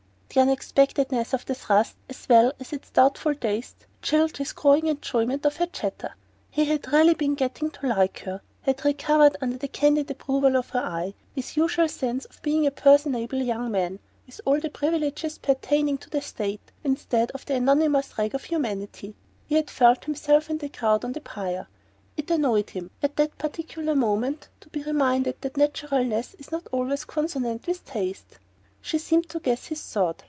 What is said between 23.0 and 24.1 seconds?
at that particular